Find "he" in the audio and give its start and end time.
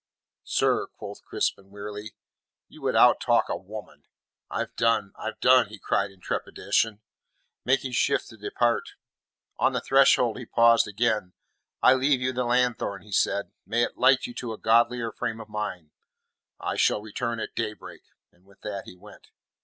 5.69-5.77, 10.39-10.45, 13.03-13.11, 18.85-18.95